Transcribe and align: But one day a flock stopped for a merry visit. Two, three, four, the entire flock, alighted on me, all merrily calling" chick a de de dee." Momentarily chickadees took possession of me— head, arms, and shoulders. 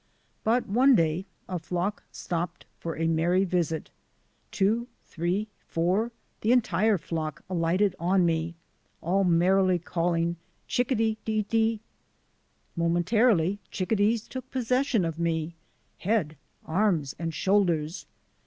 But 0.43 0.65
one 0.67 0.95
day 0.95 1.27
a 1.47 1.59
flock 1.59 2.01
stopped 2.11 2.65
for 2.79 2.97
a 2.97 3.05
merry 3.05 3.43
visit. 3.45 3.91
Two, 4.49 4.87
three, 5.05 5.47
four, 5.67 6.11
the 6.41 6.51
entire 6.51 6.97
flock, 6.97 7.43
alighted 7.47 7.95
on 7.99 8.25
me, 8.25 8.55
all 8.99 9.23
merrily 9.23 9.77
calling" 9.77 10.37
chick 10.67 10.89
a 10.91 10.95
de 10.95 11.17
de 11.23 11.43
dee." 11.43 11.81
Momentarily 12.75 13.59
chickadees 13.69 14.27
took 14.27 14.49
possession 14.49 15.05
of 15.05 15.19
me— 15.19 15.53
head, 15.99 16.35
arms, 16.65 17.15
and 17.19 17.31
shoulders. 17.31 18.07